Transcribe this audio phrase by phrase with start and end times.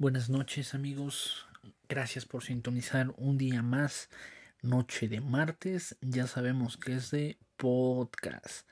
[0.00, 1.48] Buenas noches amigos,
[1.88, 4.08] gracias por sintonizar un día más,
[4.62, 8.64] noche de martes, ya sabemos que es de podcast.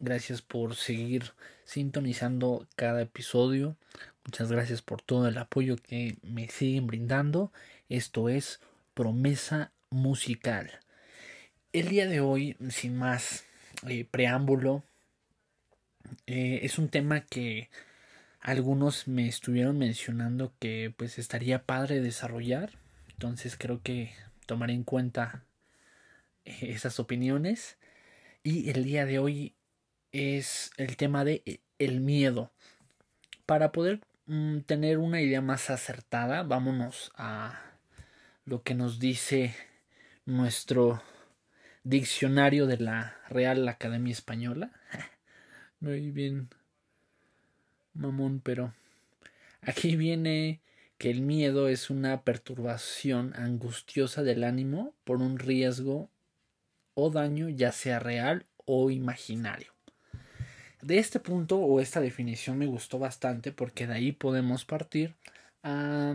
[0.00, 1.32] Gracias por seguir
[1.64, 3.78] sintonizando cada episodio,
[4.26, 7.50] muchas gracias por todo el apoyo que me siguen brindando.
[7.88, 8.60] Esto es
[8.92, 10.78] Promesa Musical.
[11.72, 13.46] El día de hoy, sin más
[13.88, 14.84] eh, preámbulo,
[16.26, 17.70] eh, es un tema que
[18.44, 22.78] algunos me estuvieron mencionando que pues estaría padre desarrollar.
[23.12, 24.12] Entonces creo que
[24.44, 25.44] tomaré en cuenta
[26.44, 27.78] eh, esas opiniones.
[28.42, 29.54] Y el día de hoy
[30.12, 32.52] es el tema de eh, el miedo.
[33.46, 37.62] Para poder mm, tener una idea más acertada, vámonos a
[38.44, 39.54] lo que nos dice
[40.26, 41.02] nuestro
[41.82, 44.70] diccionario de la Real Academia Española.
[45.80, 46.50] Muy bien
[47.94, 48.72] mamón, pero
[49.62, 50.60] aquí viene
[50.98, 56.10] que el miedo es una perturbación angustiosa del ánimo por un riesgo
[56.94, 59.72] o daño ya sea real o imaginario.
[60.82, 65.14] De este punto o esta definición me gustó bastante porque de ahí podemos partir
[65.62, 66.14] a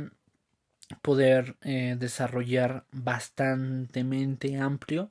[1.01, 5.09] poder eh, desarrollar bastantemente amplio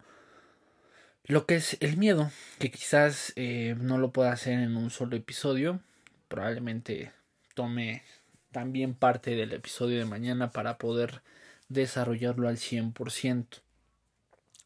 [1.28, 5.14] lo que es el miedo, que quizás eh, no lo pueda hacer en un solo
[5.14, 5.80] episodio,
[6.28, 7.12] probablemente
[7.54, 8.02] tome
[8.52, 11.22] también parte del episodio de mañana para poder
[11.68, 13.62] desarrollarlo al 100%.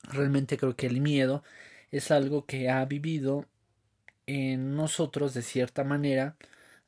[0.05, 1.43] Realmente creo que el miedo
[1.91, 3.47] es algo que ha vivido
[4.27, 6.37] en nosotros de cierta manera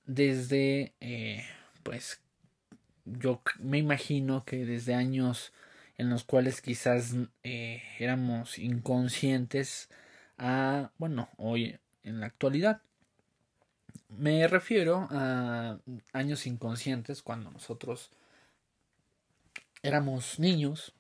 [0.06, 1.44] desde eh,
[1.82, 2.20] pues
[3.04, 5.52] yo me imagino que desde años
[5.96, 9.88] en los cuales quizás eh, éramos inconscientes
[10.38, 12.80] a bueno hoy en la actualidad
[14.08, 15.78] me refiero a
[16.12, 18.10] años inconscientes cuando nosotros
[19.82, 20.94] éramos niños.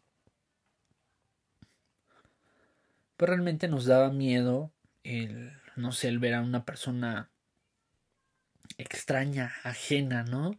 [3.16, 4.72] Pero realmente nos daba miedo
[5.04, 7.30] el, no sé, el ver a una persona
[8.78, 10.58] extraña, ajena, ¿no?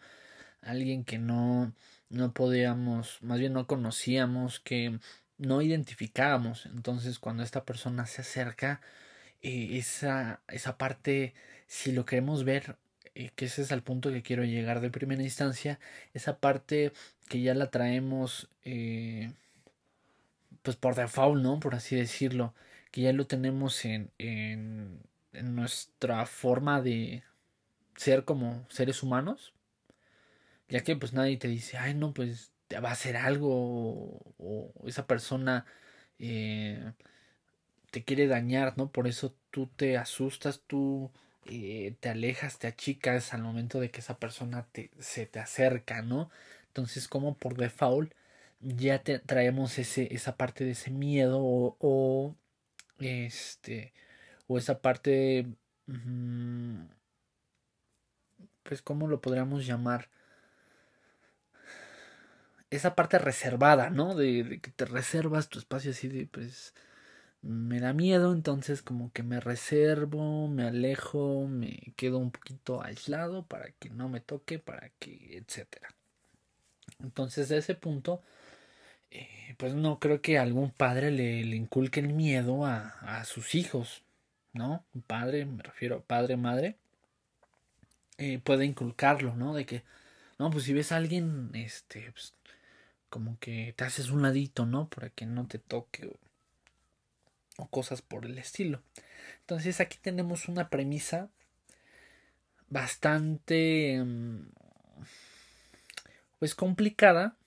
[0.61, 1.73] Alguien que no,
[2.09, 5.00] no podíamos, más bien no conocíamos, que
[5.38, 6.66] no identificábamos.
[6.66, 8.81] Entonces cuando esta persona se acerca,
[9.41, 11.34] eh, esa, esa parte
[11.68, 12.78] si lo queremos ver,
[13.16, 15.80] eh, que ese es el punto que quiero llegar de primera instancia,
[16.14, 16.92] esa parte
[17.30, 19.31] que ya la traemos eh,
[20.62, 21.59] pues por default, ¿no?
[21.59, 22.53] Por así decirlo,
[22.92, 25.00] que ya lo tenemos en, en,
[25.34, 27.24] en nuestra forma de
[27.96, 29.53] ser como seres humanos,
[30.70, 34.74] ya que pues nadie te dice, ay no, pues te va a hacer algo o,
[34.88, 35.66] esa persona
[36.20, 36.92] eh,
[37.92, 38.92] te quiere dañar, ¿no?
[38.92, 41.12] Por eso tú te asustas, tú
[41.45, 46.01] eh, te alejas, te achicas al momento de que esa persona te, se te acerca,
[46.01, 46.29] ¿no?
[46.67, 48.13] Entonces, como por default,
[48.59, 52.35] ya te traemos ese, esa parte de ese miedo o,
[53.00, 53.94] este,
[54.47, 55.47] o esa parte,
[58.63, 60.09] pues, ¿cómo lo podríamos llamar?
[62.69, 64.16] Esa parte reservada, ¿no?
[64.16, 66.73] De, de que te reservas tu espacio así de, pues,
[67.45, 73.45] me da miedo, entonces como que me reservo, me alejo, me quedo un poquito aislado
[73.45, 75.89] para que no me toque, para que, etcétera.
[77.03, 78.22] Entonces, de ese punto,
[79.11, 84.03] eh, pues no creo que algún padre le, inculque el miedo a, a, sus hijos,
[84.53, 84.84] ¿no?
[84.94, 86.78] Un padre, me refiero a padre, madre,
[88.17, 89.53] eh, puede inculcarlo, ¿no?
[89.53, 89.84] De que,
[90.39, 92.34] no, pues si ves a alguien, este, pues,
[93.09, 94.90] como que te haces un ladito, ¿no?
[94.90, 96.09] Para que no te toque
[97.57, 98.81] o cosas por el estilo.
[99.41, 101.29] Entonces aquí tenemos una premisa
[102.69, 104.49] bastante mm,
[106.40, 107.37] pues complicada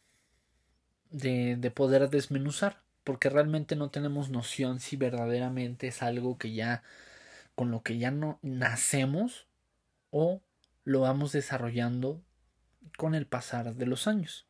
[1.10, 6.82] de, de, poder desmenuzar porque realmente no tenemos noción si verdaderamente es algo que ya
[7.54, 9.46] con lo que ya no nacemos
[10.10, 10.42] o
[10.84, 12.22] lo vamos desarrollando
[12.96, 14.46] con el pasar de los años.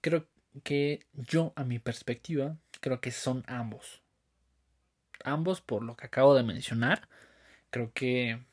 [0.00, 0.28] Creo
[0.62, 4.02] que yo a mi perspectiva creo que son ambos
[5.24, 7.08] ambos por lo que acabo de mencionar.
[7.70, 8.44] Creo que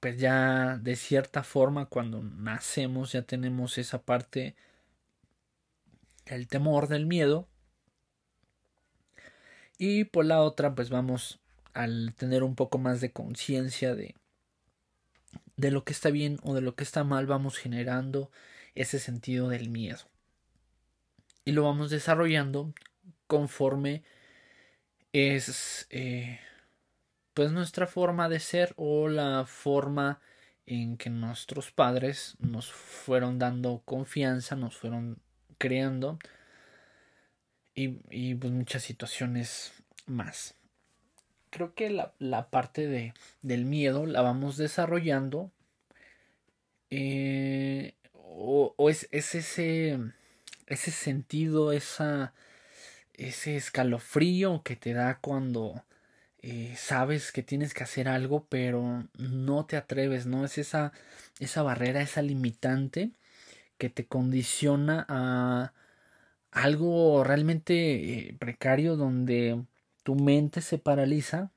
[0.00, 4.54] pues ya de cierta forma cuando nacemos ya tenemos esa parte
[6.26, 7.48] del temor, del miedo.
[9.78, 11.40] Y por la otra pues vamos
[11.72, 14.14] al tener un poco más de conciencia de
[15.56, 18.30] de lo que está bien o de lo que está mal vamos generando
[18.74, 20.00] ese sentido del miedo.
[21.44, 22.72] Y lo vamos desarrollando
[23.26, 24.02] conforme
[25.14, 26.40] es eh,
[27.34, 30.20] pues nuestra forma de ser o la forma
[30.66, 35.18] en que nuestros padres nos fueron dando confianza, nos fueron
[35.58, 36.18] creando
[37.74, 39.72] y, y pues muchas situaciones
[40.06, 40.56] más.
[41.50, 45.52] Creo que la, la parte de, del miedo la vamos desarrollando
[46.90, 49.98] eh, o, o es, es, ese,
[50.66, 52.34] ese sentido, esa,
[53.16, 55.84] ese escalofrío que te da cuando
[56.42, 60.44] eh, sabes que tienes que hacer algo, pero no te atreves, ¿no?
[60.44, 60.92] Es esa,
[61.40, 63.12] esa barrera, esa limitante
[63.78, 65.72] que te condiciona a
[66.52, 69.64] algo realmente eh, precario donde
[70.04, 71.50] tu mente se paraliza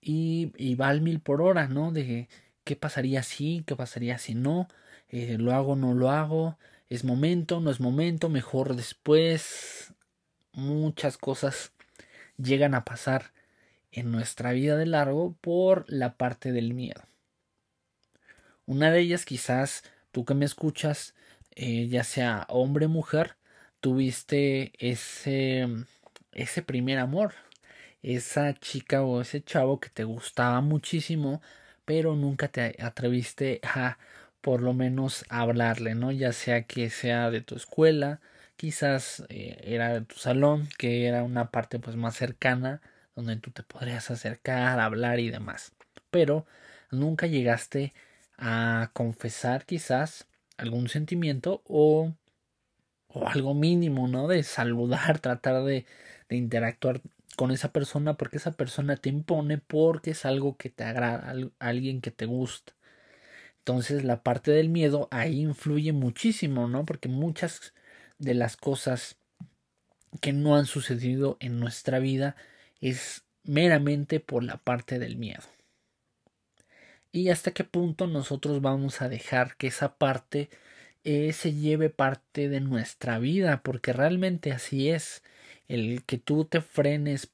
[0.00, 1.92] y, y, va al mil por hora, ¿no?
[1.92, 2.28] De
[2.64, 4.68] qué pasaría si, qué pasaría si no,
[5.08, 6.58] eh, lo hago, no lo hago,
[6.88, 9.94] es momento, no es momento, mejor después.
[10.58, 11.70] Muchas cosas
[12.36, 13.32] llegan a pasar
[13.92, 17.00] en nuestra vida de largo por la parte del miedo.
[18.66, 21.14] Una de ellas quizás tú que me escuchas,
[21.54, 23.36] eh, ya sea hombre o mujer,
[23.78, 25.68] tuviste ese,
[26.32, 27.34] ese primer amor,
[28.02, 31.40] esa chica o ese chavo que te gustaba muchísimo,
[31.84, 33.96] pero nunca te atreviste a
[34.40, 36.10] por lo menos hablarle, ¿no?
[36.10, 38.20] Ya sea que sea de tu escuela,
[38.58, 42.82] quizás eh, era tu salón, que era una parte pues más cercana,
[43.16, 45.74] donde tú te podrías acercar, hablar y demás.
[46.10, 46.46] Pero
[46.90, 47.94] nunca llegaste
[48.38, 50.28] a confesar quizás
[50.58, 52.14] algún sentimiento o,
[53.08, 54.28] o algo mínimo, ¿no?
[54.28, 55.86] De saludar, tratar de,
[56.28, 57.00] de interactuar
[57.36, 62.00] con esa persona porque esa persona te impone porque es algo que te agrada, alguien
[62.00, 62.74] que te gusta.
[63.60, 66.84] Entonces la parte del miedo ahí influye muchísimo, ¿no?
[66.86, 67.74] Porque muchas
[68.18, 69.16] de las cosas
[70.20, 72.36] que no han sucedido en nuestra vida
[72.80, 75.42] es meramente por la parte del miedo.
[77.10, 80.50] Y hasta qué punto nosotros vamos a dejar que esa parte
[81.04, 85.22] eh, se lleve parte de nuestra vida, porque realmente así es.
[85.68, 87.30] El que tú te frenes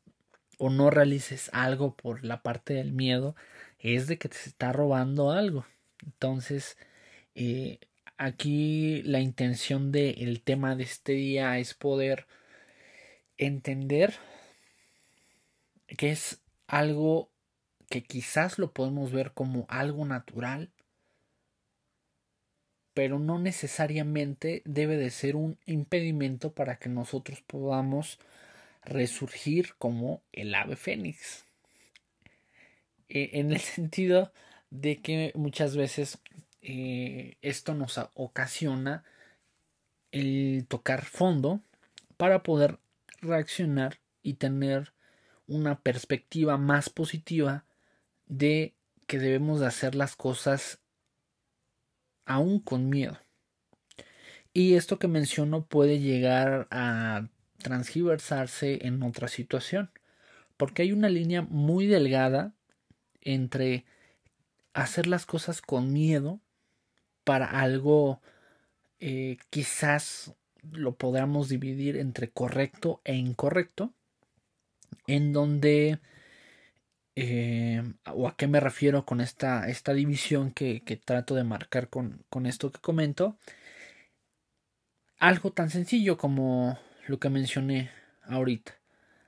[0.58, 3.34] o no realices algo por la parte del miedo
[3.78, 5.66] es de que te está robando algo.
[6.04, 6.76] Entonces,
[7.34, 7.80] eh,
[8.16, 12.26] aquí la intención del tema de este día es poder
[13.36, 14.14] entender
[15.96, 17.30] que es algo
[17.88, 20.70] que quizás lo podemos ver como algo natural,
[22.94, 28.18] pero no necesariamente debe de ser un impedimento para que nosotros podamos
[28.84, 31.44] resurgir como el ave fénix.
[33.08, 34.32] E, en el sentido
[34.70, 36.18] de que muchas veces
[36.66, 39.04] eh, esto nos ocasiona
[40.12, 41.60] el tocar fondo
[42.16, 42.78] para poder
[43.20, 44.94] reaccionar y tener
[45.46, 47.66] una perspectiva más positiva
[48.26, 48.74] de
[49.06, 50.80] que debemos de hacer las cosas
[52.24, 53.18] aún con miedo.
[54.54, 59.90] Y esto que menciono puede llegar a transgiversarse en otra situación,
[60.56, 62.54] porque hay una línea muy delgada
[63.20, 63.84] entre
[64.72, 66.40] hacer las cosas con miedo
[67.24, 68.20] para algo
[69.00, 70.34] eh, quizás
[70.72, 73.92] lo podamos dividir entre correcto e incorrecto,
[75.06, 76.00] en donde,
[77.16, 81.88] eh, o a qué me refiero con esta, esta división que, que trato de marcar
[81.88, 83.36] con, con esto que comento,
[85.18, 87.90] algo tan sencillo como lo que mencioné
[88.22, 88.80] ahorita.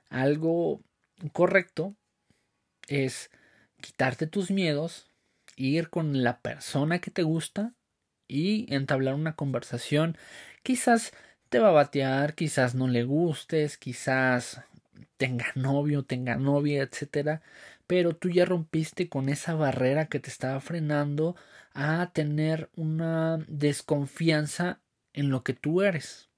[0.09, 0.81] Algo
[1.33, 1.95] correcto
[2.87, 3.29] es
[3.81, 5.07] quitarte tus miedos,
[5.55, 7.76] ir con la persona que te gusta
[8.27, 10.17] y entablar una conversación.
[10.63, 11.13] Quizás
[11.49, 14.61] te va a batear, quizás no le gustes, quizás
[15.17, 17.41] tenga novio, tenga novia, etcétera,
[17.87, 21.35] pero tú ya rompiste con esa barrera que te estaba frenando
[21.73, 24.79] a tener una desconfianza
[25.13, 26.29] en lo que tú eres.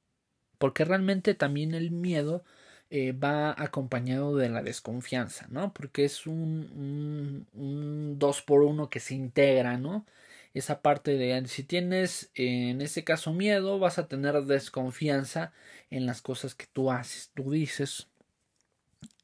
[0.58, 2.44] Porque realmente también el miedo
[2.90, 5.74] eh, va acompañado de la desconfianza, ¿no?
[5.74, 10.06] Porque es un, un, dos por uno que se integra, ¿no?
[10.54, 15.54] Esa parte de si tienes en ese caso miedo, vas a tener desconfianza
[15.90, 18.08] en las cosas que tú haces, tú dices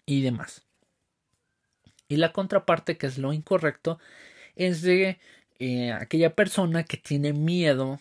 [0.05, 0.63] y demás.
[2.07, 3.99] Y la contraparte, que es lo incorrecto,
[4.55, 5.19] es de
[5.59, 7.99] eh, aquella persona que tiene miedo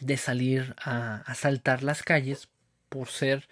[0.00, 2.48] de salir a, a saltar las calles
[2.88, 3.48] por ser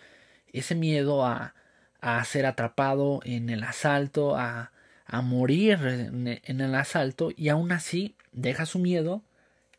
[0.52, 1.54] ese miedo a,
[2.00, 4.72] a ser atrapado en el asalto, a,
[5.08, 9.22] a morir en, el asalto y aún así deja su miedo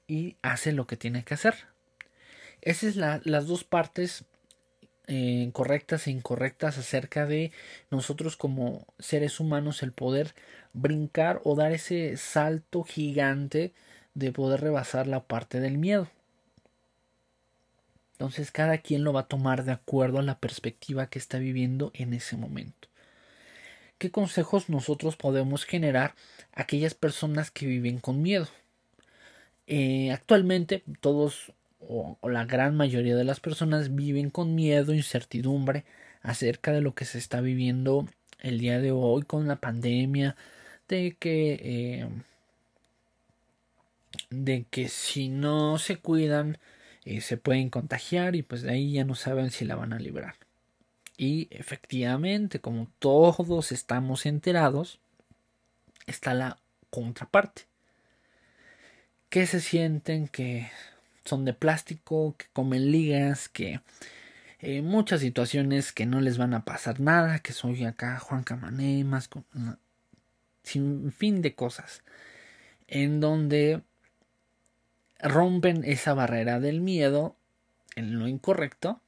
[0.07, 1.53] y hace lo que tiene que hacer.
[2.61, 4.25] Esas son las dos partes
[5.05, 7.51] eh, correctas e incorrectas acerca de
[7.91, 10.33] nosotros como seres humanos el poder
[10.73, 13.71] brincar o dar ese salto gigante
[14.15, 16.09] de poder rebasar la parte del miedo.
[18.13, 21.91] Entonces cada quien lo va a tomar de acuerdo a la perspectiva que está viviendo
[21.93, 22.88] en ese momento.
[23.99, 26.15] ¿Qué consejos nosotros podemos generar
[26.53, 28.47] a aquellas personas que viven con miedo?
[29.67, 35.85] Eh, actualmente todos o, la gran mayoría de las personas viven con miedo, incertidumbre
[36.21, 38.07] acerca de lo que se está viviendo
[38.39, 40.35] el día de hoy con la pandemia,
[40.87, 42.09] de que eh,
[44.29, 46.57] de que si no se cuidan
[47.05, 49.99] eh, se pueden contagiar y pues de ahí ya no saben si la van a
[49.99, 50.35] librar.
[51.19, 55.01] Y efectivamente, como todos estamos enterados,
[56.07, 56.59] está la
[56.89, 57.63] contraparte.
[59.27, 60.71] Que se sienten que
[61.25, 63.81] son de plástico, que comen ligas, que
[64.61, 69.03] eh, muchas situaciones que no les van a pasar nada, que soy acá Juan Camané,
[69.03, 69.43] más con,
[70.63, 72.01] sin fin de cosas,
[72.87, 73.81] en donde
[75.19, 77.35] rompen esa barrera del miedo
[77.97, 79.01] en lo incorrecto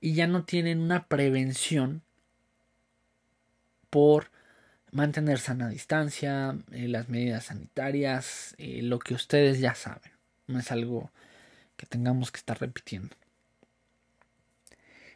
[0.00, 2.02] y ya no tienen una prevención
[3.90, 4.30] por
[4.92, 10.12] mantener sana distancia, eh, las medidas sanitarias, eh, lo que ustedes ya saben.
[10.46, 11.10] No es algo
[11.76, 13.14] que tengamos que estar repitiendo.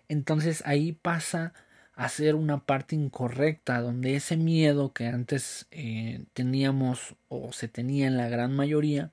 [0.08, 1.54] Entonces ahí pasa
[1.94, 8.06] a ser una parte incorrecta, donde ese miedo que antes eh, teníamos o se tenía
[8.06, 9.10] en la gran mayoría,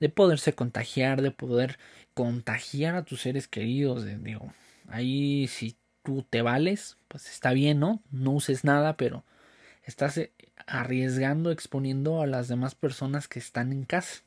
[0.00, 1.78] de poderse contagiar, de poder
[2.14, 4.52] contagiar a tus seres queridos, de, digo,
[4.90, 8.02] ahí si tú te vales, pues está bien, ¿no?
[8.10, 9.24] No uses nada, pero
[9.84, 10.32] estás eh,
[10.66, 14.22] arriesgando, exponiendo a las demás personas que están en casa.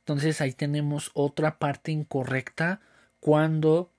[0.00, 2.80] Entonces ahí tenemos otra parte incorrecta
[3.20, 3.90] cuando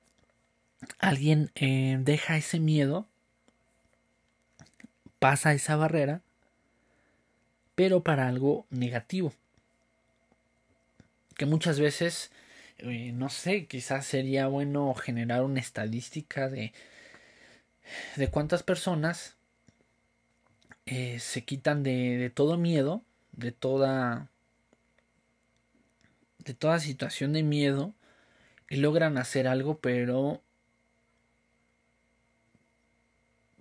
[0.97, 3.07] alguien eh, deja ese miedo,
[5.19, 6.21] pasa esa barrera,
[7.75, 9.33] pero para algo negativo.
[11.37, 12.31] Que muchas veces,
[12.79, 16.73] eh, no sé, quizás sería bueno generar una estadística de,
[18.15, 19.37] de cuántas personas
[20.85, 24.29] eh, se quitan de, de todo miedo, de toda
[26.39, 27.93] de toda situación de miedo
[28.69, 30.41] y logran hacer algo pero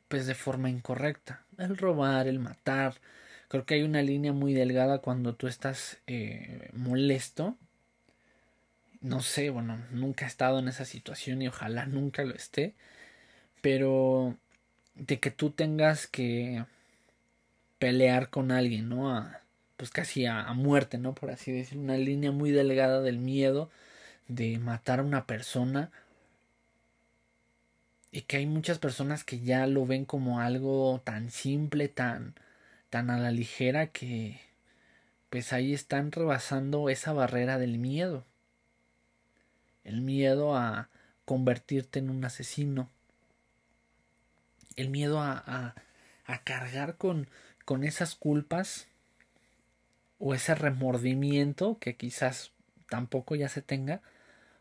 [0.09, 1.45] pues de forma incorrecta.
[1.59, 2.95] El robar, el matar.
[3.49, 7.57] Creo que hay una línea muy delgada cuando tú estás eh, molesto.
[9.01, 12.75] No sé, bueno, nunca he estado en esa situación y ojalá nunca lo esté.
[13.63, 14.37] Pero
[14.97, 16.65] de que tú tengas que
[17.79, 19.15] pelear con alguien, ¿no?
[19.17, 19.41] A,
[19.77, 21.15] pues casi a, a muerte, ¿no?
[21.15, 23.71] Por así decir, una línea muy delgada del miedo
[24.29, 25.91] de matar a una persona
[28.11, 32.35] y que hay muchas personas que ya lo ven como algo tan simple, tan,
[32.91, 34.41] tan a la ligera que
[35.31, 38.25] pues ahí están rebasando esa barrera del miedo.
[39.89, 40.91] El miedo a
[41.25, 42.91] convertirte en un asesino.
[44.77, 45.75] El miedo a, a,
[46.27, 47.27] a cargar con,
[47.65, 48.87] con esas culpas
[50.19, 52.53] o ese remordimiento que quizás
[52.91, 54.03] tampoco ya se tenga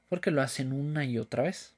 [0.07, 1.75] porque lo hacen una y otra vez.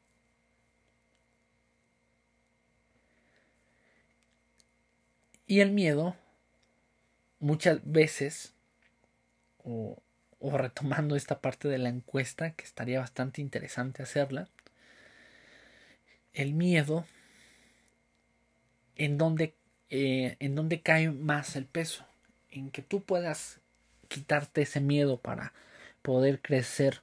[5.48, 6.16] Y el miedo,
[7.40, 8.54] muchas veces,
[9.64, 9.98] o,
[10.42, 14.48] retomando esta parte de la encuesta, que estaría bastante interesante hacerla,
[16.34, 17.06] el miedo,
[18.96, 19.56] en donde,
[19.90, 22.06] eh, en donde cae más el peso,
[22.52, 23.60] en que tú puedas
[24.08, 25.54] quitarte ese miedo para
[26.02, 27.02] poder crecer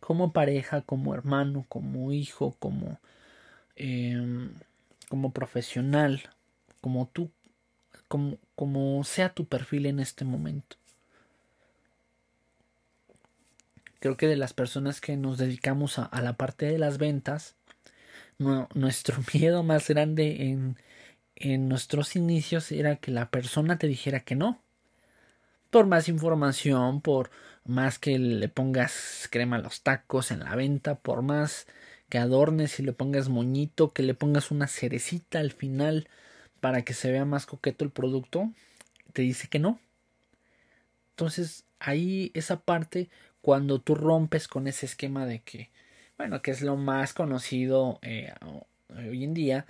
[0.00, 2.98] como pareja, como hermano, como hijo, como,
[3.76, 4.52] em,
[5.08, 6.22] como profesional,
[6.80, 7.30] como tú,
[8.08, 10.76] como, como sea tu perfil en este momento.
[14.06, 17.56] Creo que de las personas que nos dedicamos a, la parte de las ventas,
[18.38, 20.76] nuestro miedo más grande en,
[21.34, 24.62] en nuestros inicios era que la persona te dijera que no.
[25.70, 27.32] Por más información, por
[27.64, 31.66] más que le pongas crema a los tacos en la venta, por más
[32.08, 36.08] que adornes y le pongas moñito, que le pongas una cerecita al final,
[36.60, 38.52] para que se vea más coqueto el producto,
[39.12, 39.80] te dice que no.
[41.10, 43.08] Entonces, ahí esa parte,
[43.46, 45.70] cuando tú rompes con ese esquema de que,
[46.18, 48.34] bueno, que es lo más conocido eh,
[48.88, 49.66] hoy en día,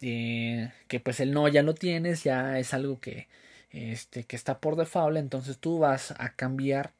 [0.00, 3.28] eh, que pues el no ya lo tienes, ya es algo que,
[3.70, 6.92] este, que está por default, entonces tú vas a cambiar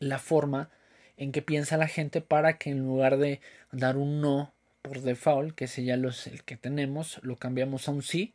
[0.00, 0.68] la forma
[1.16, 5.54] en qué piensa la gente para que en lugar de dar un no por default,
[5.54, 8.34] que ese ya lo es el que tenemos, lo cambiamos a un sí,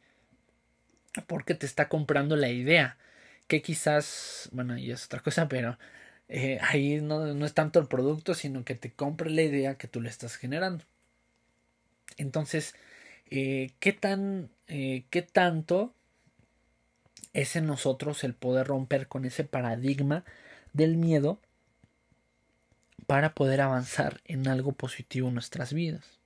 [1.27, 2.95] porque te está comprando la idea,
[3.47, 5.77] que quizás, bueno, y es otra cosa, pero
[6.27, 9.87] eh, ahí no, no, es tanto el producto, sino que te compre la idea que
[9.87, 10.83] tú le estás generando.
[12.17, 12.75] Entonces,
[13.29, 15.93] eh, ¿qué, tan, eh, ¿qué tanto
[17.33, 20.23] es en nosotros el poder romper con ese paradigma
[20.73, 21.39] del miedo
[23.07, 26.19] para poder avanzar en algo positivo en nuestras vidas?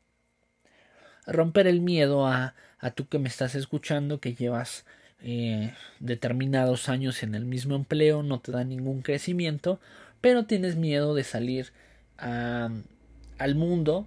[1.27, 4.85] Romper el miedo a, a tú que me estás escuchando, que llevas
[5.21, 9.79] eh, determinados años en el mismo empleo, no te da ningún crecimiento,
[10.21, 11.71] pero tienes miedo de salir
[12.17, 14.05] al mundo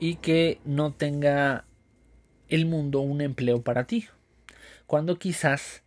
[0.00, 1.64] y que no tenga
[2.48, 4.06] el mundo un empleo para ti.
[4.86, 5.82] Cuando quizás,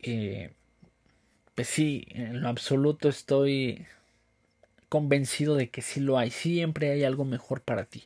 [0.00, 0.52] eh,
[1.54, 3.86] pues sí, en lo absoluto estoy
[4.88, 8.04] convencido de que sí lo hay, siempre hay algo mejor para ti.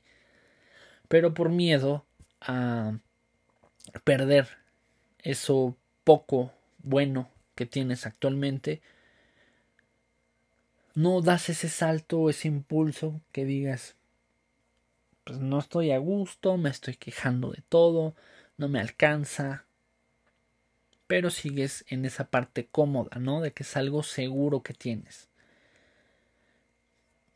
[1.08, 2.06] Pero por miedo
[2.40, 2.98] a
[4.04, 4.61] perder
[5.22, 8.82] eso poco bueno que tienes actualmente,
[10.94, 13.96] no das ese salto, ese impulso que digas,
[15.24, 18.14] pues no estoy a gusto, me estoy quejando de todo,
[18.56, 19.64] no me alcanza,
[21.06, 23.40] pero sigues en esa parte cómoda, ¿no?
[23.40, 25.28] De que es algo seguro que tienes.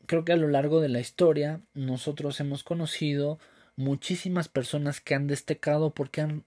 [0.05, 3.39] Creo que a lo largo de la historia nosotros hemos conocido
[3.75, 6.43] muchísimas personas que han destacado porque han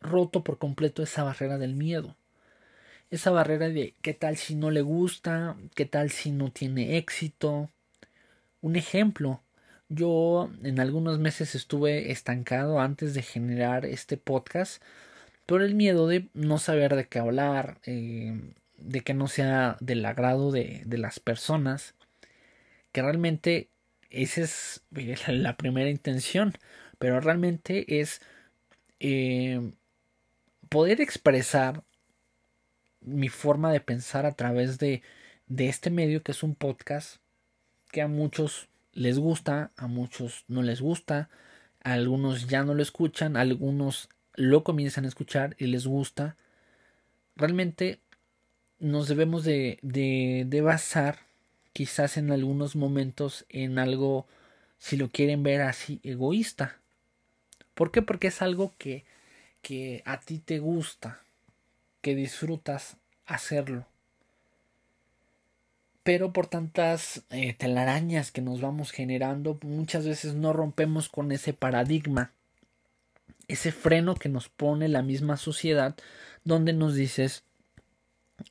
[0.00, 2.16] roto por completo esa barrera del miedo.
[3.10, 7.70] Esa barrera de qué tal si no le gusta, qué tal si no tiene éxito.
[8.60, 9.42] Un ejemplo,
[9.88, 14.82] yo en algunos meses estuve estancado antes de generar este podcast
[15.46, 20.04] por el miedo de no saber de qué hablar, eh, de que no sea del
[20.06, 21.94] agrado de, las personas,
[22.92, 23.68] que realmente
[24.10, 24.82] esa es
[25.28, 26.54] la primera intención,
[26.98, 28.20] pero realmente es
[29.00, 29.72] eh,
[30.70, 31.82] poder expresar
[33.00, 35.02] mi forma de pensar a través de,
[35.46, 37.16] de este medio que es un podcast
[37.90, 41.28] que a muchos les gusta, a muchos no les gusta,
[41.82, 46.36] a algunos ya no lo escuchan, a algunos lo comienzan a escuchar y les gusta.
[47.34, 48.00] Realmente
[48.78, 51.18] nos debemos de, de, de basar
[51.72, 54.28] quizás en algunos momentos en algo,
[54.78, 56.78] si lo quieren ver así, egoísta.
[57.74, 58.02] ¿Por qué?
[58.02, 59.04] Porque es algo que
[59.62, 61.22] que a ti te gusta,
[62.00, 62.96] que disfrutas
[63.26, 63.86] hacerlo.
[66.02, 71.52] Pero por tantas eh, telarañas que nos vamos generando, muchas veces no rompemos con ese
[71.52, 72.32] paradigma,
[73.48, 75.94] ese freno que nos pone la misma sociedad,
[76.44, 77.44] donde nos dices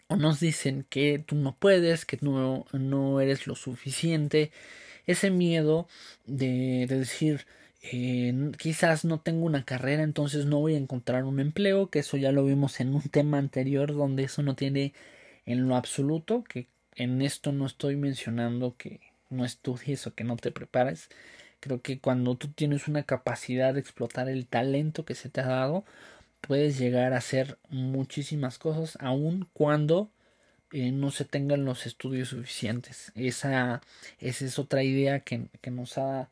[0.08, 4.52] o nos dicen que tú no puedes, que no, no eres lo suficiente,
[5.08, 5.88] ese miedo
[6.28, 7.48] de decir
[7.82, 12.18] eh, quizás no tengo una carrera, entonces no voy a encontrar un empleo, que eso
[12.18, 14.94] ya lo vimos en un tema anterior donde eso no tiene
[15.46, 20.38] en lo absoluto, que en esto no estoy mencionando que no estudies o que no
[20.38, 21.10] te prepares.
[21.60, 25.48] Creo que cuando tú tienes una capacidad de explotar el talento que se te ha
[25.48, 25.86] dado,
[26.42, 30.12] puedes llegar a hacer muchísimas cosas, aun cuando
[30.72, 33.12] eh, no se tengan los estudios suficientes.
[33.16, 33.82] Esa,
[34.20, 36.30] esa es otra idea que, que nos ha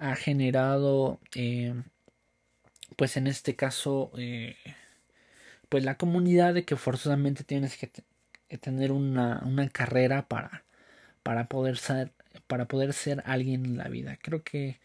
[0.00, 1.74] ha generado eh,
[2.96, 4.56] pues en este caso eh,
[5.68, 7.90] pues la comunidad de que forzosamente tienes que,
[8.58, 10.64] tener una, una, carrera para,
[11.22, 12.12] para poder ser
[12.46, 14.18] para poder ser alguien en la vida.
[14.20, 14.80] Creo que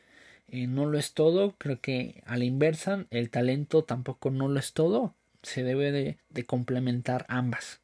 [0.47, 1.55] eh, no lo es todo.
[1.57, 5.15] Creo que a la inversa el talento tampoco no lo es todo.
[5.43, 7.81] Se debe de, de complementar ambas.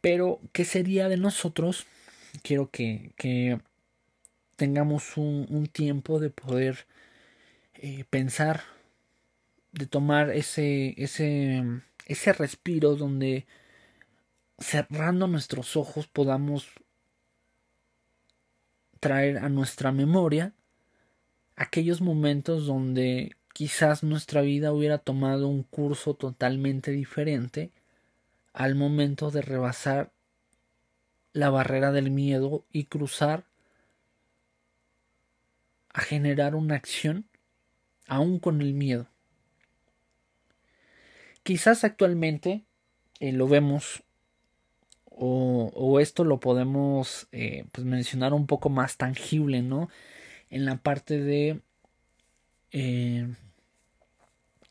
[0.00, 1.86] Pero qué sería de nosotros
[2.42, 3.60] quiero que, que
[4.60, 6.86] tengamos un, tiempo de poder
[7.76, 8.60] eh, pensar,
[9.72, 11.64] de tomar ese, ese,
[12.04, 13.46] ese respiro donde
[14.58, 16.68] cerrando nuestros ojos podamos
[19.00, 20.52] traer a nuestra memoria
[21.56, 27.72] aquellos momentos donde quizás nuestra vida hubiera tomado un curso totalmente diferente
[28.52, 30.12] al momento de rebasar
[31.32, 33.49] la barrera del miedo y cruzar
[35.92, 37.26] a generar una acción
[38.06, 39.08] aún con el miedo.
[41.42, 42.64] Quizás actualmente
[43.20, 44.02] eh, lo vemos
[45.22, 49.90] o, esto lo podemos eh, pues mencionar un poco más tangible, ¿no?
[50.48, 51.60] En la parte de
[52.72, 53.28] eh,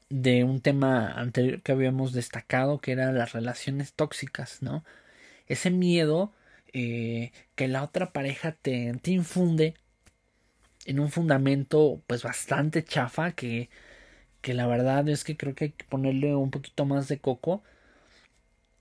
[0.10, 4.84] de un tema anterior que habíamos destacado que eran las relaciones tóxicas, ¿no?
[5.48, 6.34] Ese miedo
[6.72, 9.76] que la otra pareja te, te infunde
[10.86, 13.70] en un fundamento pues bastante chafa que,
[14.42, 17.64] que la verdad es que creo que hay que ponerle un poquito más de coco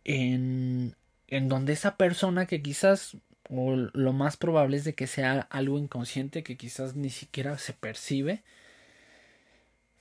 [0.05, 0.97] en,
[1.29, 3.17] en donde esa persona que quizás
[3.51, 7.73] o lo más probable es de que sea algo inconsciente que quizás ni siquiera se
[7.73, 8.43] percibe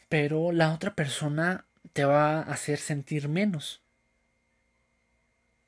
[0.10, 3.82] pero la otra persona te va a hacer sentir menos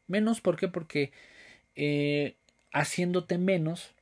[0.07, 0.67] menos ¿por qué?
[0.67, 1.11] porque
[1.75, 2.35] eh,
[2.71, 3.93] haciéndote menos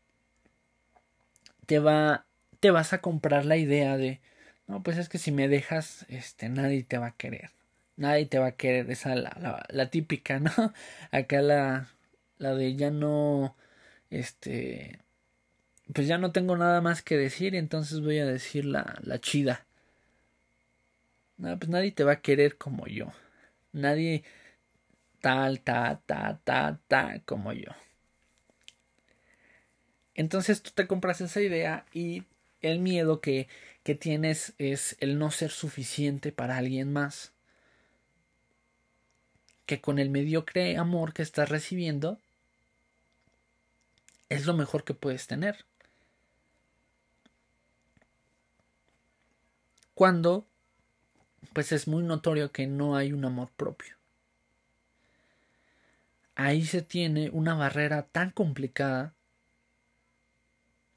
[1.67, 2.25] te va
[2.59, 4.21] te vas a comprar la idea de
[4.67, 7.51] no pues es que si me dejas este nadie te va a querer
[7.97, 10.51] nadie te va a querer esa la, la, típica no
[11.11, 11.89] acá la
[12.39, 13.55] la de ya no
[14.09, 14.99] este
[15.93, 19.65] pues ya no tengo nada más que decir entonces voy a decir la, la chida.
[21.37, 23.13] No pues nadie te va a querer como yo
[23.71, 24.23] nadie
[25.21, 27.71] tal ta ta ta ta como yo
[30.17, 32.23] entonces tú te compras esa idea y
[32.61, 33.47] el miedo que,
[33.83, 37.31] que tienes es el no ser suficiente para alguien más.
[39.67, 42.19] Que con el mediocre amor que estás recibiendo
[44.27, 45.65] es lo mejor que puedes tener.
[49.93, 50.47] Cuando
[51.53, 53.95] pues es muy notorio que no hay un amor propio.
[56.35, 59.13] Ahí se tiene una barrera tan complicada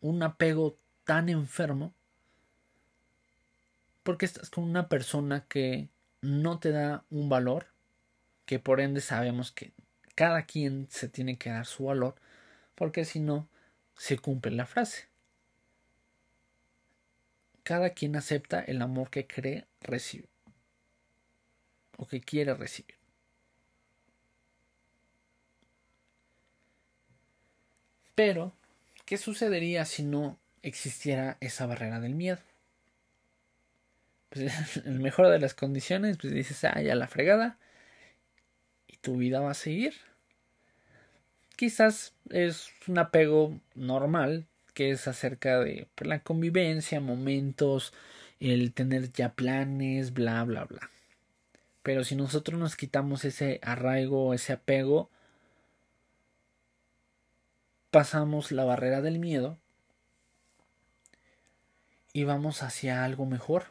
[0.01, 1.95] un apego tan enfermo
[4.03, 5.89] porque estás con una persona que
[6.23, 7.67] no te da un valor,
[8.47, 9.73] que por ende sabemos que
[10.15, 12.15] cada quien se tiene que dar su valor,
[12.75, 13.49] porque si no,
[13.97, 15.09] se cumple la frase.
[17.63, 20.29] Cada quien acepta el amor que cree recibir
[21.97, 22.97] o que quiere recibir.
[28.15, 28.53] Pero
[29.11, 32.39] ¿Qué sucedería si no existiera esa barrera del miedo?
[34.29, 37.59] Pues en el mejor de las condiciones, pues dices, ah, ya la fregada,
[38.87, 39.95] y tu vida va a seguir.
[41.57, 47.93] Quizás es un apego normal, que es acerca de pues, la convivencia, momentos,
[48.39, 50.89] el tener ya planes, bla, bla, bla.
[51.83, 55.11] Pero si nosotros nos quitamos ese arraigo, ese apego,
[57.91, 59.59] pasamos la barrera del miedo
[62.13, 63.67] y vamos hacia algo mejor.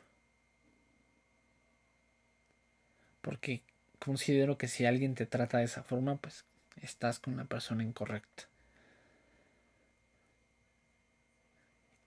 [3.22, 3.64] Porque
[4.00, 6.46] considero que si alguien te trata de esa forma, pues
[6.82, 8.44] estás con la persona incorrecta.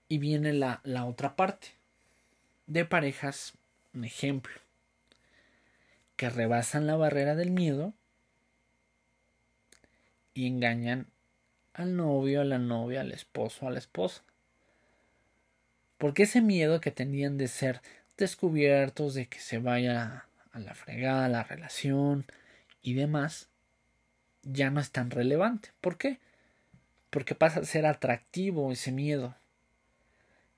[0.07, 1.69] Y viene la, la otra parte
[2.67, 3.53] de parejas,
[3.93, 4.53] un ejemplo,
[6.15, 7.93] que rebasan la barrera del miedo
[10.33, 11.12] y engañan
[11.73, 14.23] al novio, a la novia, al esposo, a la esposa.
[15.97, 17.81] Porque ese miedo que tenían de ser
[18.17, 22.25] descubiertos, de que se vaya a la fregada la relación
[22.81, 23.49] y demás,
[24.43, 25.71] ya no es tan relevante.
[25.81, 26.19] ¿Por qué?
[27.09, 29.35] Porque pasa a ser atractivo ese miedo,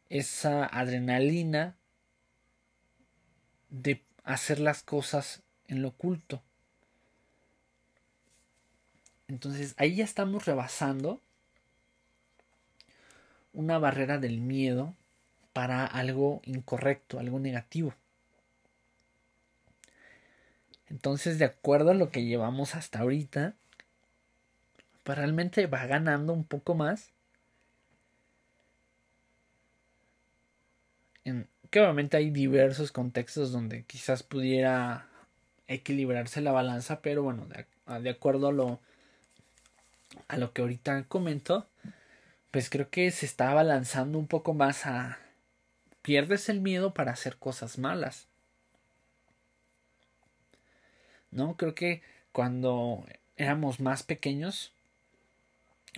[0.09, 1.75] esa adrenalina
[3.69, 6.41] de hacer las cosas en lo oculto.
[9.27, 11.21] Entonces ahí ya estamos rebasando
[13.53, 14.95] una barrera del miedo
[15.53, 17.93] para algo incorrecto, algo negativo.
[20.89, 23.55] Entonces, de acuerdo a lo que llevamos hasta ahorita,
[25.03, 27.11] pues realmente va ganando un poco más.
[31.23, 35.07] En, que obviamente hay diversos contextos donde quizás pudiera
[35.67, 38.79] equilibrarse la balanza, pero bueno, de acuerdo a lo,
[40.27, 41.67] a lo que ahorita comento,
[42.51, 45.19] pues creo que se está balanzando un poco más a
[46.01, 48.27] pierdes el miedo para hacer cosas malas.
[51.31, 52.01] No, creo que
[52.31, 54.71] cuando éramos más pequeños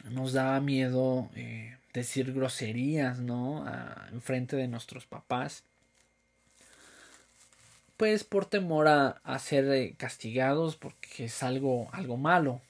[0.10, 3.65] nos daba miedo eh, decir groserías, ¿no?
[4.12, 5.63] En frente de nuestros papás.
[7.97, 12.62] Pues por temor a, a ser eh, castigados porque es algo, algo malo.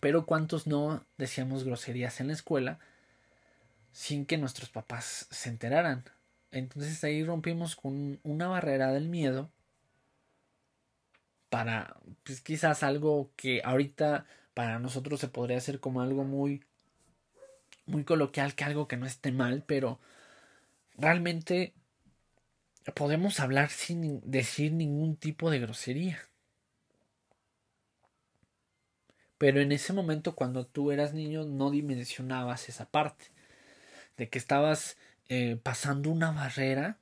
[0.00, 2.78] Pero cuántos no decíamos groserías en la escuela
[3.92, 6.04] sin que nuestros papás se enteraran.
[6.50, 9.50] Entonces ahí rompimos con una barrera del miedo
[11.48, 16.62] para pues quizás algo que ahorita para nosotros se podría hacer como algo muy
[17.86, 20.00] muy coloquial que algo que no esté mal, pero
[20.98, 21.72] realmente
[22.94, 26.18] podemos hablar sin decir ningún tipo de grosería.
[29.38, 33.26] Pero en ese momento, cuando tú eras niño, no dimensionabas esa parte.
[34.16, 34.96] De que estabas
[35.28, 36.98] eh, pasando una barrera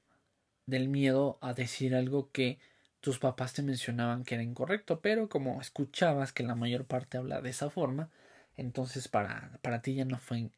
[0.67, 2.59] del miedo a decir algo que
[3.01, 5.01] tus papás te mencionaban que era incorrecto.
[5.01, 8.11] Pero como escuchabas que la mayor parte habla de esa forma,
[8.57, 10.51] entonces para, para ti ya no fue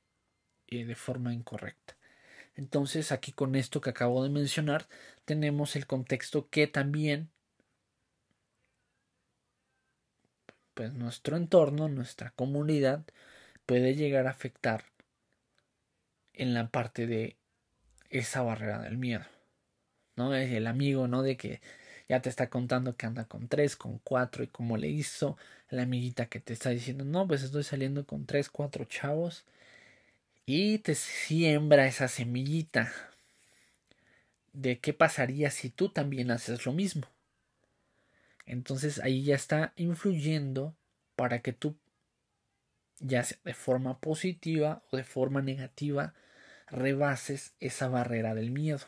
[0.68, 1.96] eh, de forma incorrecta.
[2.56, 4.88] Entonces aquí con esto que acabo de mencionar
[5.24, 7.30] tenemos el contexto que también
[10.76, 13.02] pues nuestro entorno, nuestra comunidad
[13.64, 14.84] puede llegar a afectar
[16.34, 17.38] en la parte de
[18.10, 19.24] esa barrera del miedo.
[20.16, 20.34] ¿No?
[20.34, 21.22] Es el amigo, ¿no?
[21.22, 21.62] De que
[22.10, 25.38] ya te está contando que anda con tres, con cuatro y cómo le hizo.
[25.70, 29.46] La amiguita que te está diciendo, no, pues estoy saliendo con tres, cuatro chavos.
[30.44, 32.92] Y te siembra esa semillita
[34.52, 37.08] de qué pasaría si tú también haces lo mismo.
[38.46, 40.74] Entonces ahí ya está influyendo
[41.16, 41.76] para que tú,
[43.00, 46.14] ya sea de forma positiva o de forma negativa,
[46.68, 48.86] rebases esa barrera del miedo.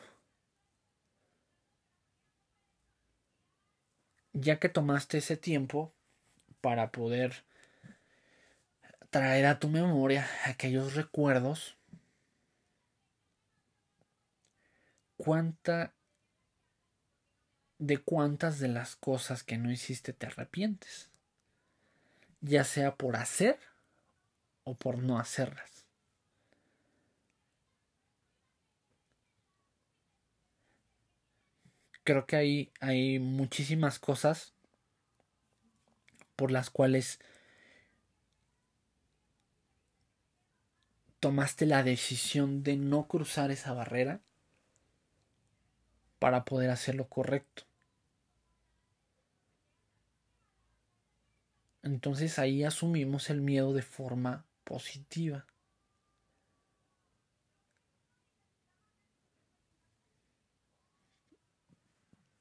[4.33, 5.93] Ya que tomaste ese tiempo
[6.61, 7.43] para poder
[9.09, 11.75] traer a tu memoria aquellos recuerdos,
[15.17, 15.93] cuánta
[17.79, 21.09] de cuántas de las cosas que no hiciste te arrepientes,
[22.41, 23.57] ya sea por hacer
[24.65, 25.85] o por no hacerlas.
[32.03, 34.53] Creo que hay, hay muchísimas cosas
[36.35, 37.19] por las cuales
[41.19, 44.21] tomaste la decisión de no cruzar esa barrera
[46.17, 47.68] para poder hacer lo correcto.
[51.81, 55.47] Entonces ahí asumimos el miedo de forma positiva.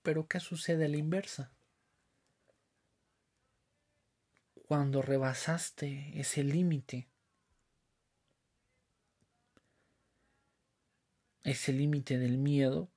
[0.02, 1.52] Pero ¿qué sucede a la inversa?
[4.66, 7.08] Cuando rebasaste ese límite,
[11.42, 12.90] ese límite del miedo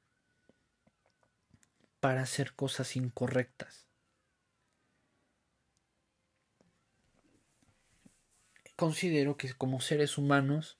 [1.99, 3.90] para hacer cosas incorrectas.
[8.81, 10.79] Considero que como seres humanos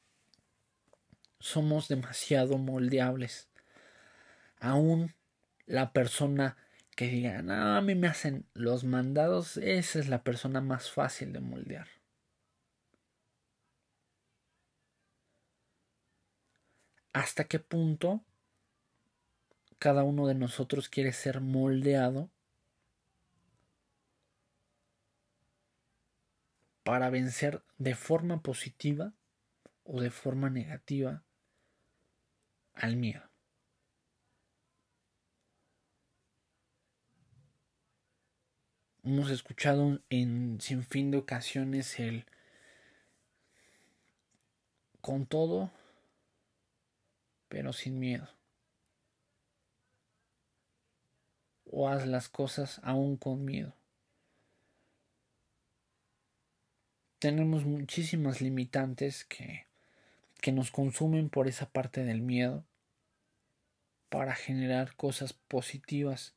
[1.39, 3.47] somos demasiado moldeables.
[4.59, 5.13] Aún
[5.67, 6.57] la persona
[6.95, 11.31] que diga, no, a mí me hacen los mandados, esa es la persona más fácil
[11.31, 11.89] de moldear.
[17.13, 18.25] ¿Hasta qué punto
[19.77, 22.31] cada uno de nosotros quiere ser moldeado
[26.83, 29.13] para vencer de forma positiva
[29.83, 31.23] o de forma negativa
[32.73, 33.29] al miedo.
[39.03, 42.25] Hemos escuchado en sin fin de ocasiones el
[45.01, 45.71] con todo,
[47.47, 48.29] pero sin miedo.
[51.65, 53.73] O haz las cosas aún con miedo.
[57.21, 59.67] Tenemos muchísimas limitantes que,
[60.41, 62.65] que nos consumen por esa parte del miedo
[64.09, 66.33] para generar cosas positivas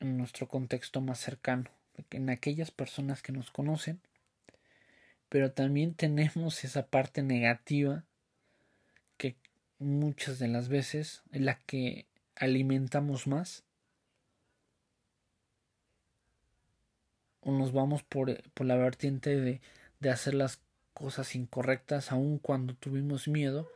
[0.00, 1.70] en nuestro contexto más cercano,
[2.10, 4.00] en aquellas personas que nos conocen,
[5.28, 8.02] pero también tenemos esa parte negativa
[9.16, 9.36] que
[9.78, 13.62] muchas de las veces es la que alimentamos más
[17.42, 19.60] o nos vamos por, por la vertiente de,
[20.00, 20.60] de hacer las
[20.94, 23.68] cosas incorrectas aun cuando tuvimos miedo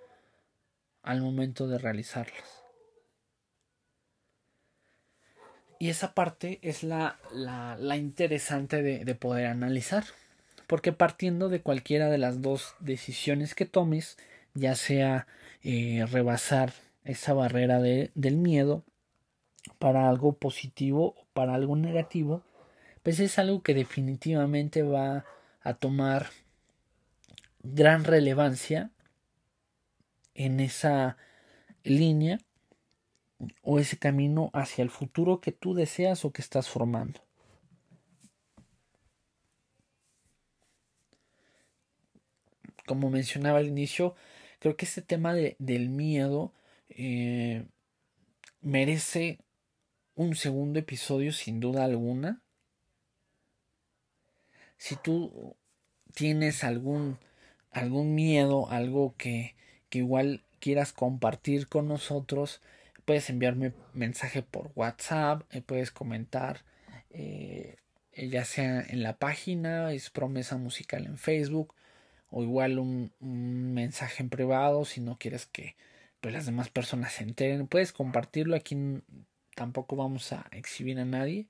[1.02, 2.62] al momento de realizarlas.
[5.78, 10.04] Y esa parte es la, la, la interesante de, de, poder analizar.
[10.66, 14.16] Porque partiendo de cualquiera de las dos decisiones que tomes,
[14.54, 15.26] ya sea
[15.62, 16.72] eh, rebasar
[17.04, 18.84] esa barrera de, del miedo
[19.78, 22.42] para algo positivo o para algo negativo,
[23.06, 25.24] pues es algo que definitivamente va
[25.60, 26.30] a tomar
[27.62, 28.90] gran relevancia
[30.34, 31.16] en esa
[31.84, 32.40] línea
[33.62, 37.20] o ese camino hacia el futuro que tú deseas o que estás formando.
[42.88, 44.16] Como mencionaba al inicio,
[44.58, 46.52] creo que este tema de, del miedo
[46.88, 47.68] eh,
[48.62, 49.38] merece
[50.16, 52.42] un segundo episodio sin duda alguna
[54.78, 55.56] si tú
[56.14, 57.18] tienes algún
[57.76, 59.54] algún miedo, algo que,
[59.90, 62.62] que igual quieras compartir con nosotros,
[63.04, 66.64] puedes enviarme mensaje por WhatsApp, eh, puedes comentar,
[67.10, 67.76] eh,
[68.16, 71.74] ya sea en la página, es promesa musical en Facebook,
[72.30, 75.76] o igual un, mensaje en privado si no quieres que
[76.20, 77.66] pues, las demás personas se enteren.
[77.68, 78.76] Puedes compartirlo aquí,
[79.54, 81.46] tampoco vamos a exhibir a nadie.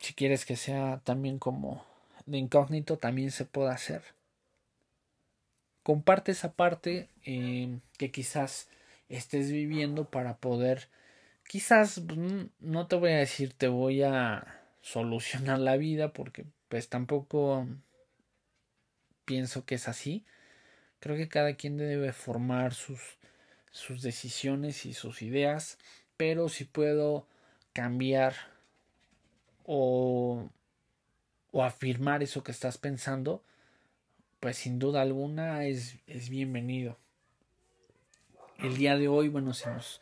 [0.00, 1.84] Si quieres que sea también como
[2.26, 4.02] de incógnito, también se puede hacer.
[5.82, 8.68] Comparte esa parte eh, que quizás
[9.08, 10.88] estés viviendo para poder,
[11.46, 12.18] quizás pues,
[12.60, 17.66] no te voy a decir te voy a solucionar la vida porque pues tampoco
[19.24, 20.24] pienso que es así.
[21.00, 23.18] Creo que cada quien debe formar sus,
[23.70, 25.78] sus decisiones y sus ideas,
[26.16, 27.26] pero si puedo
[27.74, 28.53] cambiar
[29.64, 30.48] o,
[31.52, 33.42] o afirmar eso que estás pensando,
[34.40, 36.98] pues sin duda alguna es, es bienvenido
[38.58, 40.00] el día de hoy, bueno, se nos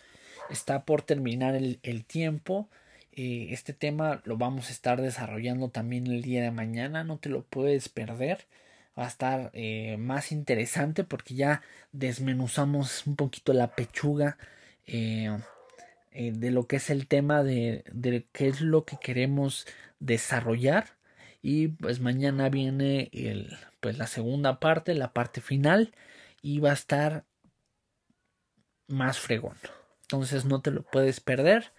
[0.50, 2.68] está por terminar el, tiempo.
[3.12, 7.28] Eh, este tema lo vamos a estar desarrollando también el día de mañana, no te
[7.28, 8.46] lo puedes perder.
[8.98, 14.36] Va a estar eh, más interesante porque ya desmenuzamos un poquito la pechuga
[16.12, 19.66] eh, de lo que es el tema de, de qué es lo que queremos
[20.00, 20.96] desarrollar.
[21.42, 25.94] Y pues mañana viene el, pues la segunda parte, la parte final.
[26.42, 27.24] Y va a estar
[28.88, 29.56] más fregón.
[30.02, 31.72] Entonces no te lo puedes perder.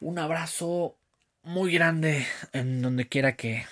[0.00, 0.98] Un abrazo
[1.42, 3.64] muy grande en donde quiera que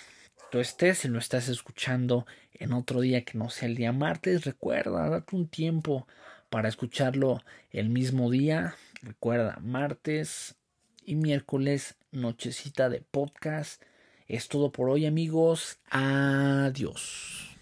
[0.51, 0.99] tú estés.
[0.99, 5.37] Si lo estás escuchando en otro día que no sea el día martes, recuerda, date
[5.37, 6.07] un tiempo
[6.49, 8.75] para escucharlo el mismo día.
[9.07, 10.57] Recuerda, martes
[11.05, 13.81] y miércoles, nochecita de podcast.
[14.27, 15.79] Es todo por hoy amigos.
[15.91, 17.56] Adiós.